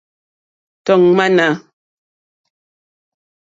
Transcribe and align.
Tɔ̀ 0.85 0.97
ŋmánà. 1.03 1.47